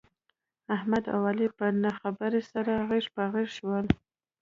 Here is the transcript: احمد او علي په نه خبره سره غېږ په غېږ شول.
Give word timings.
احمد 0.75 1.03
او 1.13 1.21
علي 1.29 1.47
په 1.57 1.65
نه 1.83 1.91
خبره 1.99 2.41
سره 2.51 2.73
غېږ 2.89 3.05
په 3.15 3.23
غېږ 3.33 3.49
شول. 3.57 3.85